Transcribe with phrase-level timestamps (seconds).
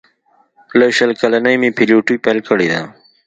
[0.79, 2.81] له شل کلنۍ مې پیلوټي پیل کړې ده.